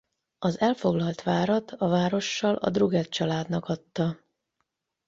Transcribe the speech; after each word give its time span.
Az 0.39 0.59
elfoglalt 0.59 1.23
várat 1.23 1.71
a 1.71 1.87
várossal 1.87 2.55
a 2.55 2.69
Drugeth 2.69 3.09
családnak 3.09 3.65
adta. 3.65 4.17